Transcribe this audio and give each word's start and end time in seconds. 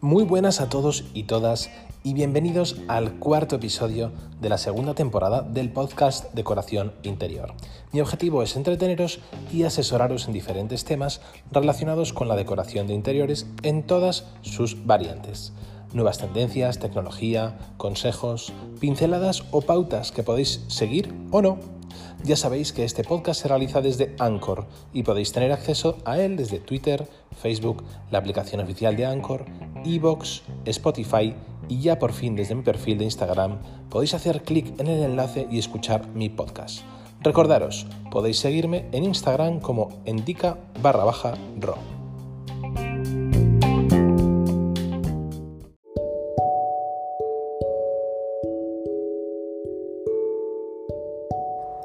Muy 0.00 0.24
buenas 0.24 0.60
a 0.60 0.68
todos 0.68 1.04
y 1.12 1.24
todas 1.24 1.70
y 2.02 2.14
bienvenidos 2.14 2.76
al 2.88 3.18
cuarto 3.18 3.56
episodio 3.56 4.12
de 4.40 4.48
la 4.48 4.56
segunda 4.56 4.94
temporada 4.94 5.42
del 5.42 5.70
podcast 5.70 6.32
Decoración 6.34 6.94
Interior. 7.02 7.52
Mi 7.92 8.00
objetivo 8.00 8.42
es 8.42 8.56
entreteneros 8.56 9.20
y 9.52 9.64
asesoraros 9.64 10.26
en 10.26 10.32
diferentes 10.32 10.84
temas 10.84 11.20
relacionados 11.50 12.12
con 12.12 12.26
la 12.28 12.36
decoración 12.36 12.86
de 12.86 12.94
interiores 12.94 13.46
en 13.62 13.82
todas 13.82 14.24
sus 14.40 14.86
variantes. 14.86 15.52
Nuevas 15.92 16.18
tendencias, 16.18 16.78
tecnología, 16.78 17.58
consejos, 17.76 18.52
pinceladas 18.80 19.44
o 19.50 19.60
pautas 19.60 20.10
que 20.10 20.22
podéis 20.22 20.64
seguir 20.68 21.14
o 21.32 21.42
no 21.42 21.77
ya 22.24 22.36
sabéis 22.36 22.72
que 22.72 22.84
este 22.84 23.04
podcast 23.04 23.42
se 23.42 23.48
realiza 23.48 23.80
desde 23.80 24.14
Anchor 24.18 24.66
y 24.92 25.02
podéis 25.02 25.32
tener 25.32 25.52
acceso 25.52 25.98
a 26.04 26.18
él 26.18 26.36
desde 26.36 26.58
Twitter, 26.58 27.08
Facebook, 27.40 27.84
la 28.10 28.18
aplicación 28.18 28.60
oficial 28.60 28.96
de 28.96 29.06
Anchor, 29.06 29.44
Evox, 29.84 30.42
Spotify 30.64 31.34
y 31.68 31.80
ya 31.80 31.98
por 31.98 32.12
fin 32.12 32.34
desde 32.36 32.54
mi 32.54 32.62
perfil 32.62 32.98
de 32.98 33.04
Instagram 33.04 33.58
podéis 33.90 34.14
hacer 34.14 34.42
clic 34.42 34.78
en 34.80 34.88
el 34.88 35.02
enlace 35.02 35.46
y 35.50 35.58
escuchar 35.58 36.08
mi 36.08 36.28
podcast. 36.28 36.80
Recordaros, 37.20 37.86
podéis 38.10 38.38
seguirme 38.38 38.86
en 38.92 39.04
Instagram 39.04 39.60
como 39.60 39.88
endica 40.04 40.56
barra 40.80 41.04
baja 41.04 41.34
ro. 41.60 41.97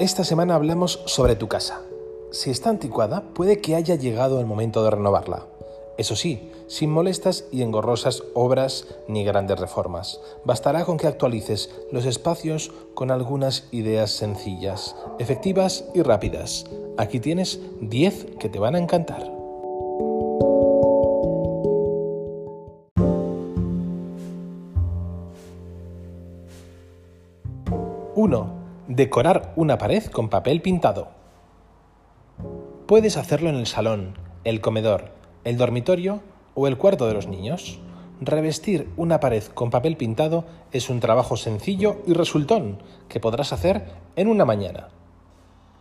Esta 0.04 0.26
semana 0.26 0.56
hablamos 0.56 1.00
sobre 1.06 1.38
tu 1.38 1.48
casa. 1.48 1.82
Si 2.30 2.50
está 2.50 2.70
anticuada, 2.70 3.22
puede 3.34 3.62
que 3.62 3.74
haya 3.74 3.96
llegado 3.96 4.42
el 4.42 4.46
momento 4.46 4.84
de 4.84 4.90
renovarla. 4.90 5.46
Eso 5.98 6.18
sí, 6.18 6.52
sin 6.68 6.90
molestas 6.90 7.46
y 7.54 7.62
engorrosas 7.62 8.22
obras 8.34 8.86
ni 9.08 9.24
grandes 9.24 9.58
reformas. 9.58 10.20
Bastará 10.44 10.84
con 10.84 10.98
que 10.98 11.08
actualices 11.08 11.70
los 11.90 12.04
espacios 12.04 12.74
con 12.96 13.12
algunas 13.12 13.70
ideas 13.72 14.12
sencillas, 14.12 14.94
efectivas 15.20 15.86
y 15.96 16.02
rápidas. 16.02 16.66
Aquí 16.98 17.22
tienes 17.22 17.62
10 17.80 18.26
que 18.42 18.50
te 18.50 18.60
van 18.60 18.76
a 18.76 18.80
encantar. 18.80 19.43
Decorar 28.96 29.54
una 29.56 29.80
pared 29.80 30.04
con 30.06 30.30
papel 30.30 30.62
pintado. 30.62 31.08
Puedes 32.86 33.18
hacerlo 33.18 33.50
en 33.50 33.56
el 33.56 33.66
salón, 33.66 34.20
el 34.44 34.62
comedor, 34.62 35.14
el 35.46 35.58
dormitorio 35.58 36.22
o 36.54 36.68
el 36.68 36.78
cuarto 36.78 37.08
de 37.08 37.16
los 37.16 37.26
niños. 37.26 37.80
Revestir 38.22 38.88
una 38.96 39.20
pared 39.20 39.46
con 39.46 39.72
papel 39.72 39.98
pintado 39.98 40.46
es 40.72 40.92
un 40.92 41.00
trabajo 41.00 41.38
sencillo 41.38 42.04
y 42.06 42.14
resultón 42.14 42.84
que 43.10 43.20
podrás 43.20 43.52
hacer 43.52 43.84
en 44.16 44.28
una 44.28 44.46
mañana. 44.46 44.90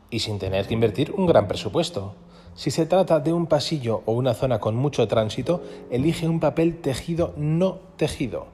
Y 0.08 0.20
sin 0.20 0.38
tener 0.38 0.66
que 0.66 0.72
invertir 0.72 1.12
un 1.14 1.26
gran 1.26 1.48
presupuesto. 1.48 2.14
Si 2.54 2.70
se 2.70 2.86
trata 2.86 3.20
de 3.20 3.34
un 3.34 3.44
pasillo 3.44 4.02
o 4.06 4.12
una 4.12 4.32
zona 4.32 4.58
con 4.58 4.74
mucho 4.74 5.06
tránsito, 5.06 5.62
elige 5.90 6.26
un 6.26 6.40
papel 6.40 6.80
tejido 6.80 7.34
no 7.36 7.78
tejido 7.98 8.46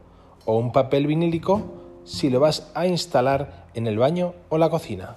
o 0.47 0.59
un 0.59 0.72
papel 0.72 1.06
vinílico 1.06 1.78
si 2.09 2.31
lo 2.31 2.41
vas 2.41 2.70
a 2.75 2.87
instalar 2.87 3.67
en 3.75 3.87
el 3.87 3.98
baño 3.98 4.34
o 4.48 4.56
la 4.56 4.70
cocina. 4.70 5.17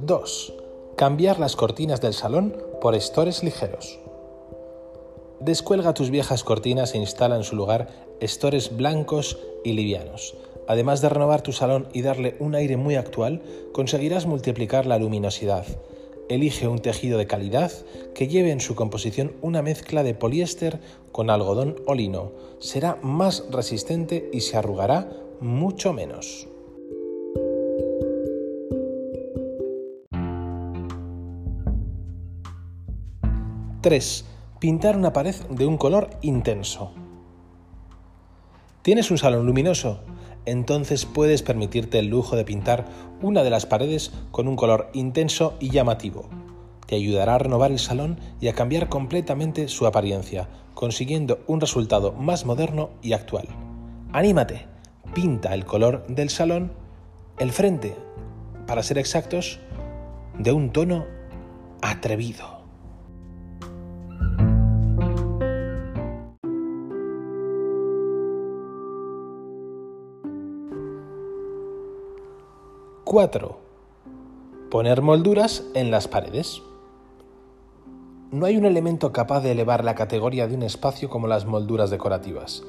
¡2! 0.00 0.54
Cambiar 0.96 1.38
las 1.38 1.56
cortinas 1.56 2.00
del 2.00 2.14
salón 2.14 2.56
por 2.80 2.94
estores 2.94 3.42
ligeros. 3.42 3.98
Descuelga 5.40 5.92
tus 5.92 6.10
viejas 6.10 6.42
cortinas 6.42 6.94
e 6.94 6.98
instala 6.98 7.36
en 7.36 7.44
su 7.44 7.54
lugar 7.54 7.88
estores 8.20 8.76
blancos 8.76 9.38
y 9.62 9.72
livianos 9.72 10.34
Además 10.66 11.00
de 11.00 11.08
renovar 11.08 11.42
tu 11.42 11.52
salón 11.52 11.88
y 11.92 12.02
darle 12.02 12.36
un 12.38 12.54
aire 12.54 12.76
muy 12.76 12.96
actual, 12.96 13.42
conseguirás 13.72 14.26
multiplicar 14.26 14.86
la 14.86 14.98
luminosidad. 14.98 15.66
Elige 16.28 16.68
un 16.68 16.78
tejido 16.78 17.18
de 17.18 17.26
calidad 17.26 17.70
que 18.14 18.28
lleve 18.28 18.50
en 18.50 18.60
su 18.60 18.74
composición 18.74 19.32
una 19.42 19.60
mezcla 19.60 20.02
de 20.02 20.14
poliéster 20.14 20.80
con 21.12 21.28
algodón 21.28 21.76
o 21.86 21.94
lino. 21.94 22.32
Será 22.60 22.96
más 23.02 23.44
resistente 23.50 24.30
y 24.32 24.40
se 24.40 24.56
arrugará 24.56 25.10
mucho 25.40 25.92
menos. 25.92 26.48
¡3! 33.82 34.24
Pintar 34.60 34.96
una 34.96 35.12
pared 35.12 35.34
de 35.50 35.66
un 35.66 35.76
color 35.76 36.08
intenso. 36.22 36.92
¿Tienes 38.80 39.10
un 39.10 39.18
salón 39.18 39.44
luminoso? 39.44 40.00
Entonces 40.46 41.06
puedes 41.06 41.42
permitirte 41.42 41.98
el 41.98 42.08
lujo 42.08 42.36
de 42.36 42.44
pintar 42.44 42.86
una 43.22 43.42
de 43.42 43.50
las 43.50 43.66
paredes 43.66 44.12
con 44.30 44.48
un 44.48 44.56
color 44.56 44.90
intenso 44.92 45.54
y 45.60 45.70
llamativo. 45.70 46.28
Te 46.86 46.96
ayudará 46.96 47.36
a 47.36 47.38
renovar 47.38 47.70
el 47.70 47.78
salón 47.78 48.18
y 48.40 48.48
a 48.48 48.54
cambiar 48.54 48.88
completamente 48.88 49.68
su 49.68 49.86
apariencia, 49.86 50.48
consiguiendo 50.74 51.42
un 51.46 51.60
resultado 51.60 52.12
más 52.12 52.44
moderno 52.44 52.90
y 53.02 53.14
actual. 53.14 53.48
¡Anímate! 54.12 54.66
Pinta 55.14 55.54
el 55.54 55.64
color 55.64 56.06
del 56.08 56.28
salón, 56.28 56.72
el 57.38 57.52
frente, 57.52 57.96
para 58.66 58.82
ser 58.82 58.98
exactos, 58.98 59.60
de 60.38 60.52
un 60.52 60.70
tono 60.70 61.06
atrevido. 61.80 62.63
4. 73.14 73.56
Poner 74.72 75.00
molduras 75.00 75.62
en 75.74 75.92
las 75.92 76.08
paredes. 76.08 76.60
No 78.32 78.44
hay 78.44 78.56
un 78.56 78.64
elemento 78.64 79.12
capaz 79.12 79.40
de 79.40 79.52
elevar 79.52 79.84
la 79.84 79.94
categoría 79.94 80.48
de 80.48 80.56
un 80.56 80.64
espacio 80.64 81.08
como 81.08 81.28
las 81.28 81.46
molduras 81.46 81.90
decorativas. 81.90 82.64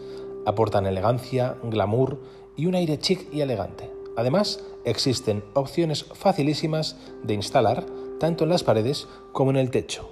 Aportan 0.46 0.86
elegancia, 0.86 1.56
glamour 1.64 2.22
y 2.56 2.68
un 2.68 2.76
aire 2.76 3.00
chic 3.00 3.28
y 3.34 3.42
elegante. 3.42 3.90
Además, 4.18 4.64
existen 4.84 5.44
opciones 5.56 6.04
facilísimas 6.14 6.96
de 7.24 7.34
instalar 7.34 7.84
tanto 8.20 8.44
en 8.44 8.52
las 8.52 8.64
paredes 8.64 9.08
como 9.32 9.50
en 9.50 9.58
el 9.58 9.72
techo. 9.72 10.12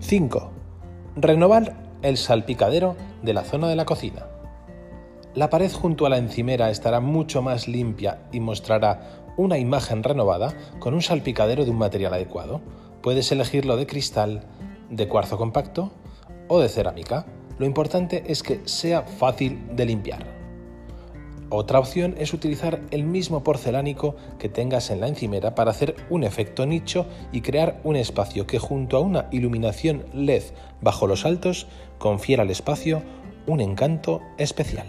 5. 0.00 0.50
Renovar 1.14 1.85
el 2.08 2.16
salpicadero 2.16 2.96
de 3.22 3.34
la 3.34 3.42
zona 3.42 3.68
de 3.68 3.76
la 3.76 3.84
cocina. 3.84 4.26
La 5.34 5.50
pared 5.50 5.70
junto 5.70 6.06
a 6.06 6.08
la 6.08 6.18
encimera 6.18 6.70
estará 6.70 7.00
mucho 7.00 7.42
más 7.42 7.68
limpia 7.68 8.22
y 8.32 8.40
mostrará 8.40 9.24
una 9.36 9.58
imagen 9.58 10.02
renovada 10.02 10.54
con 10.78 10.94
un 10.94 11.02
salpicadero 11.02 11.64
de 11.64 11.70
un 11.70 11.78
material 11.78 12.14
adecuado. 12.14 12.60
Puedes 13.02 13.30
elegirlo 13.32 13.76
de 13.76 13.86
cristal, 13.86 14.44
de 14.88 15.08
cuarzo 15.08 15.36
compacto 15.36 15.92
o 16.48 16.60
de 16.60 16.68
cerámica. 16.68 17.26
Lo 17.58 17.66
importante 17.66 18.24
es 18.28 18.42
que 18.42 18.60
sea 18.64 19.02
fácil 19.02 19.76
de 19.76 19.84
limpiar. 19.84 20.35
Otra 21.48 21.78
opción 21.78 22.16
es 22.18 22.34
utilizar 22.34 22.80
el 22.90 23.04
mismo 23.04 23.44
porcelánico 23.44 24.16
que 24.38 24.48
tengas 24.48 24.90
en 24.90 25.00
la 25.00 25.06
encimera 25.06 25.54
para 25.54 25.70
hacer 25.70 25.94
un 26.10 26.24
efecto 26.24 26.66
nicho 26.66 27.06
y 27.30 27.40
crear 27.40 27.80
un 27.84 27.94
espacio 27.94 28.48
que 28.48 28.58
junto 28.58 28.96
a 28.96 29.00
una 29.00 29.28
iluminación 29.30 30.04
LED 30.12 30.42
bajo 30.80 31.06
los 31.06 31.24
altos 31.24 31.68
confiera 31.98 32.42
al 32.42 32.50
espacio 32.50 33.02
un 33.46 33.60
encanto 33.60 34.22
especial. 34.38 34.86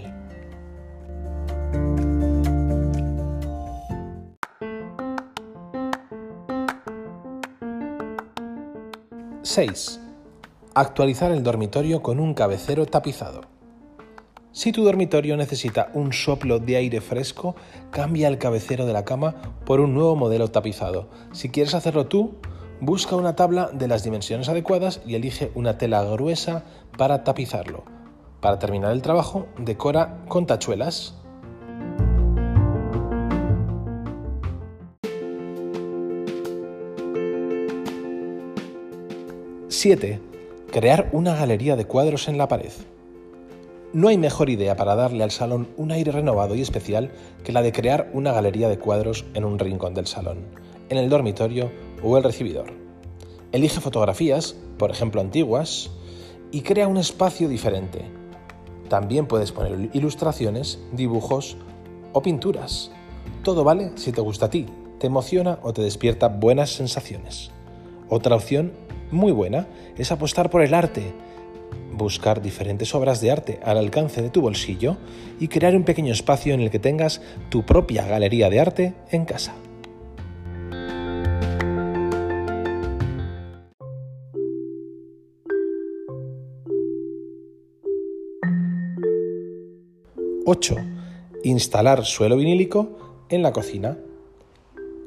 ¡6! 9.44 10.00
Actualizar 10.74 11.32
el 11.32 11.44
dormitorio 11.44 12.02
con 12.02 12.20
un 12.20 12.34
cabecero 12.34 12.88
tapizado. 12.88 13.57
Si 14.58 14.72
tu 14.72 14.84
dormitorio 14.84 15.38
necesita 15.38 15.92
un 15.94 16.12
soplo 16.12 16.58
de 16.58 16.78
aire 16.78 17.00
fresco, 17.00 17.56
cambia 17.92 18.28
el 18.28 18.40
cabecero 18.40 18.88
de 18.88 18.94
la 18.94 19.06
cama 19.06 19.36
por 19.68 19.80
un 19.80 19.94
nuevo 19.94 20.16
modelo 20.16 20.48
tapizado. 20.48 21.10
Si 21.32 21.50
quieres 21.50 21.76
hacerlo 21.76 22.08
tú, 22.08 22.38
busca 22.82 23.16
una 23.16 23.36
tabla 23.36 23.70
de 23.72 23.88
las 23.88 24.04
dimensiones 24.04 24.50
adecuadas 24.50 25.00
y 25.06 25.14
elige 25.14 25.52
una 25.54 25.78
tela 25.78 26.04
gruesa 26.04 26.64
para 26.98 27.24
tapizarlo. 27.24 27.84
Para 28.42 28.58
terminar 28.58 28.94
el 28.94 29.04
trabajo, 29.04 29.46
decora 29.60 30.26
con 30.28 30.48
tachuelas. 30.48 31.14
¡7! 39.68 40.20
Crear 40.72 41.10
una 41.12 41.36
galería 41.36 41.76
de 41.76 41.86
cuadros 41.86 42.28
en 42.28 42.40
la 42.40 42.48
pared. 42.48 42.72
No 43.94 44.10
hay 44.10 44.18
mejor 44.18 44.50
idea 44.50 44.76
para 44.76 44.96
darle 44.96 45.24
al 45.24 45.32
salón 45.32 45.70
un 45.78 45.92
aire 45.92 46.12
renovado 46.12 46.56
y 46.56 46.62
especial 46.62 47.10
que 47.46 47.54
la 47.54 47.62
de 47.62 47.72
crear 47.72 48.10
una 48.14 48.34
galería 48.34 48.68
de 48.68 48.78
cuadros 48.78 49.26
en 49.34 49.46
un 49.46 49.60
rincón 49.60 49.94
del 49.94 50.08
salón, 50.08 50.40
en 50.90 50.98
el 50.98 51.10
dormitorio 51.10 51.72
o 52.04 52.18
el 52.18 52.24
recibidor. 52.24 52.74
Elige 53.54 53.80
fotografías, 53.80 54.58
por 54.78 54.92
ejemplo 54.92 55.22
antiguas, 55.22 55.90
y 56.52 56.62
crea 56.62 56.90
un 56.90 56.98
espacio 56.98 57.48
diferente. 57.48 58.02
También 58.90 59.26
puedes 59.26 59.54
poner 59.54 59.90
ilustraciones, 59.94 60.80
dibujos 60.92 61.56
o 62.12 62.22
pinturas. 62.22 62.92
Todo 63.42 63.64
vale 63.64 63.92
si 63.96 64.12
te 64.12 64.20
gusta 64.20 64.48
a 64.48 64.50
ti, 64.50 64.66
te 65.00 65.08
emociona 65.08 65.60
o 65.64 65.72
te 65.72 65.82
despierta 65.82 66.28
buenas 66.28 66.72
sensaciones. 66.72 67.52
Otra 68.10 68.36
opción 68.36 68.74
muy 69.12 69.32
buena 69.32 69.68
es 69.98 70.12
apostar 70.12 70.50
por 70.50 70.62
el 70.62 70.74
arte, 70.74 71.14
buscar 71.98 72.42
diferentes 72.42 72.94
obras 72.96 73.20
de 73.22 73.32
arte 73.32 73.60
al 73.64 73.78
alcance 73.78 74.22
de 74.22 74.30
tu 74.30 74.42
bolsillo 74.42 74.98
y 75.40 75.48
crear 75.48 75.76
un 75.76 75.84
pequeño 75.84 76.14
espacio 76.14 76.54
en 76.54 76.62
el 76.62 76.70
que 76.70 76.80
tengas 76.80 77.22
tu 77.50 77.66
propia 77.66 78.06
galería 78.06 78.50
de 78.50 78.60
arte 78.60 78.94
en 79.12 79.26
casa. 79.26 79.54
¡8! 90.46 90.78
Instalar 91.44 92.06
suelo 92.06 92.38
vinílico 92.38 93.26
en 93.30 93.44
la 93.44 93.52
cocina 93.52 93.98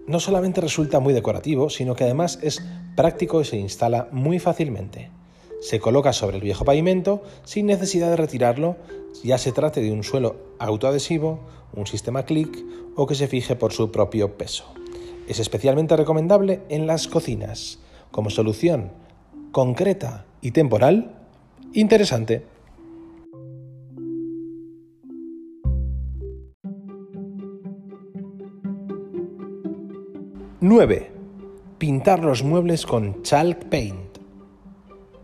no 0.06 0.20
solamente 0.20 0.60
resulta 0.60 1.00
muy 1.00 1.14
decorativo, 1.14 1.70
sino 1.70 1.94
que 1.94 2.04
además 2.04 2.38
es 2.42 2.62
práctico 2.96 3.40
y 3.40 3.44
se 3.44 3.56
instala 3.56 4.08
muy 4.10 4.38
fácilmente. 4.38 5.10
Se 5.60 5.78
coloca 5.78 6.12
sobre 6.12 6.36
el 6.36 6.42
viejo 6.42 6.64
pavimento 6.64 7.22
sin 7.44 7.66
necesidad 7.66 8.10
de 8.10 8.16
retirarlo, 8.16 8.76
ya 9.22 9.38
se 9.38 9.52
trate 9.52 9.80
de 9.80 9.92
un 9.92 10.02
suelo 10.02 10.36
autoadhesivo, 10.58 11.40
un 11.74 11.86
sistema 11.86 12.24
click 12.24 12.64
o 12.96 13.06
que 13.06 13.14
se 13.14 13.28
fije 13.28 13.56
por 13.56 13.72
su 13.72 13.90
propio 13.90 14.36
peso. 14.36 14.64
Es 15.28 15.38
especialmente 15.38 15.96
recomendable 15.96 16.62
en 16.68 16.86
las 16.86 17.06
cocinas, 17.06 17.78
como 18.10 18.30
solución 18.30 18.90
concreta 19.52 20.26
y 20.40 20.52
temporal 20.52 21.16
interesante. 21.72 22.44
9. 30.62 31.10
Pintar 31.78 32.22
los 32.22 32.44
muebles 32.44 32.84
con 32.84 33.22
Chalk 33.22 33.70
Paint. 33.70 34.09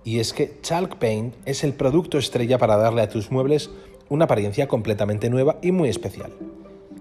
Y 0.07 0.21
es 0.21 0.33
que 0.33 0.61
Chalk 0.63 0.99
Paint 0.99 1.35
es 1.47 1.65
el 1.65 1.75
producto 1.75 2.17
estrella 2.17 2.59
para 2.59 2.77
darle 2.77 3.03
a 3.03 3.09
tus 3.09 3.33
muebles 3.33 3.71
una 4.09 4.27
apariencia 4.27 4.69
completamente 4.69 5.29
nueva 5.29 5.59
y 5.63 5.73
muy 5.73 5.89
especial. 5.89 6.31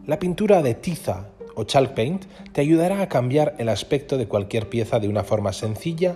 La 0.07 0.18
pintura 0.18 0.63
de 0.63 0.74
tiza 0.74 1.28
o 1.54 1.66
Chalk 1.66 1.94
Paint 1.94 2.25
te 2.52 2.62
ayudará 2.62 3.02
a 3.02 3.07
cambiar 3.07 3.54
el 3.60 3.69
aspecto 3.69 4.18
de 4.18 4.28
cualquier 4.28 4.69
pieza 4.69 5.00
de 5.00 5.07
una 5.07 5.24
forma 5.24 5.54
sencilla 5.54 6.16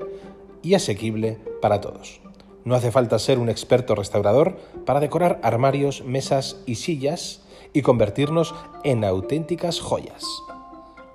y 0.64 0.74
asequible 0.74 1.38
para 1.62 1.80
todos. 1.80 2.22
No 2.66 2.74
hace 2.74 2.90
falta 2.92 3.20
ser 3.20 3.38
un 3.38 3.50
experto 3.50 3.94
restaurador 3.94 4.58
para 4.88 5.00
decorar 5.00 5.40
armarios, 5.44 6.04
mesas 6.04 6.58
y 6.66 6.74
sillas 6.74 7.44
y 7.72 7.84
convertirnos 7.84 8.56
en 8.84 9.04
auténticas 9.04 9.80
joyas. 9.80 10.26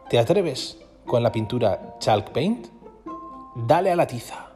¿Te 0.09 0.21
atreves 0.21 0.79
con 1.05 1.25
la 1.25 1.33
pintura 1.33 1.97
Chalk 1.99 2.31
Paint, 2.31 2.69
dale 3.57 3.91
a 3.91 3.97
la 3.97 4.07
tiza. 4.07 4.54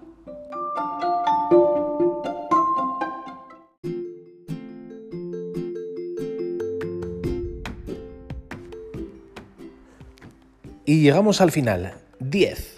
Y 10.88 11.02
llegamos 11.02 11.42
al 11.42 11.52
final. 11.52 11.92
10. 12.20 12.76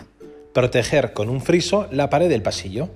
Proteger 0.53 1.13
con 1.13 1.29
un 1.29 1.41
friso 1.41 1.87
la 1.93 2.11
pared 2.11 2.29
del 2.29 2.43
pasillo. 2.43 2.89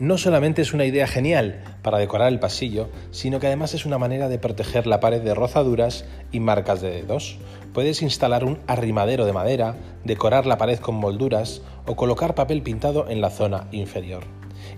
No 0.00 0.16
solamente 0.16 0.62
es 0.62 0.72
una 0.72 0.86
idea 0.86 1.06
genial 1.06 1.62
para 1.82 1.98
decorar 1.98 2.28
el 2.28 2.40
pasillo, 2.40 2.88
sino 3.10 3.38
que 3.38 3.48
además 3.48 3.74
es 3.74 3.84
una 3.84 3.98
manera 3.98 4.30
de 4.30 4.38
proteger 4.38 4.86
la 4.86 4.98
pared 4.98 5.20
de 5.20 5.34
rozaduras 5.34 6.06
y 6.32 6.40
marcas 6.40 6.80
de 6.80 6.90
dedos. 6.90 7.36
Puedes 7.74 8.00
instalar 8.00 8.44
un 8.44 8.60
arrimadero 8.66 9.26
de 9.26 9.34
madera, 9.34 9.76
decorar 10.04 10.46
la 10.46 10.56
pared 10.56 10.78
con 10.78 10.94
molduras 10.94 11.60
o 11.84 11.96
colocar 11.96 12.34
papel 12.34 12.62
pintado 12.62 13.10
en 13.10 13.20
la 13.20 13.28
zona 13.28 13.68
inferior. 13.72 14.24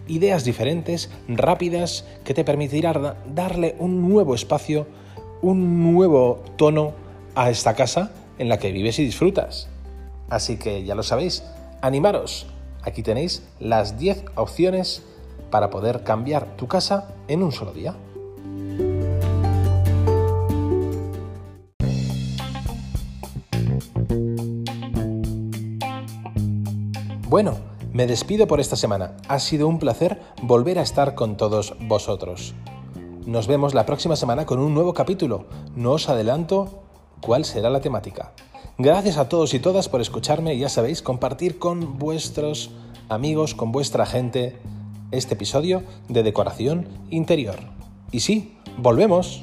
Ideas 0.09 0.45
diferentes, 0.45 1.09
rápidas, 1.29 2.05
que 2.25 2.35
te 2.35 2.43
permitirán 2.43 3.15
darle 3.33 3.77
un 3.79 4.09
nuevo 4.09 4.35
espacio, 4.35 4.89
un 5.41 5.85
nuevo 5.85 6.43
tono 6.57 7.07
a 7.39 7.51
esta 7.51 7.75
casa 7.75 8.11
en 8.39 8.49
la 8.49 8.59
que 8.59 8.73
vives 8.73 8.99
y 8.99 9.05
disfrutas. 9.05 9.69
Así 10.29 10.57
que 10.57 10.83
ya 10.83 10.97
lo 10.97 11.05
sabéis, 11.05 11.45
animaros. 11.83 12.49
Aquí 12.83 13.05
tenéis 13.05 13.45
las 13.61 13.97
10 13.97 14.25
opciones 14.35 15.05
para 15.49 15.71
poder 15.71 16.03
cambiar 16.03 16.57
tu 16.57 16.67
casa 16.67 17.15
en 17.29 17.45
un 17.45 17.53
solo 17.53 17.73
día. 17.73 17.95
Bueno, 27.29 27.57
me 27.93 28.09
despido 28.09 28.49
por 28.49 28.59
esta 28.59 28.75
semana. 28.75 29.17
Ha 29.29 29.39
sido 29.39 29.69
un 29.69 29.79
placer 29.79 30.21
volver 30.43 30.81
a 30.81 30.83
estar 30.83 31.15
con 31.15 31.37
todos 31.37 31.77
vosotros. 31.83 32.55
Nos 33.27 33.47
vemos 33.47 33.75
la 33.75 33.87
próxima 33.87 34.17
semana 34.17 34.45
con 34.45 34.59
un 34.59 34.75
nuevo 34.75 34.93
capítulo. 34.93 35.47
No 35.77 35.93
os 35.93 36.09
adelanto 36.09 36.88
cuál 37.21 37.45
será 37.45 37.71
la 37.71 37.81
temática. 37.81 38.33
Gracias 38.77 39.17
a 39.17 39.29
todos 39.29 39.55
y 39.55 39.59
todas 39.59 39.89
por 39.89 40.01
escucharme 40.01 40.55
y 40.55 40.61
ya 40.61 40.69
sabéis, 40.69 41.03
compartir 41.03 41.59
con 41.59 41.99
vuestros 41.99 42.71
amigos, 43.09 43.55
con 43.55 43.73
vuestra 43.73 44.07
gente, 44.07 44.57
este 45.11 45.35
episodio 45.35 45.83
de 46.09 46.23
decoración 46.23 46.87
interior. 47.11 47.57
Y 48.13 48.21
sí, 48.21 48.57
volvemos. 48.77 49.43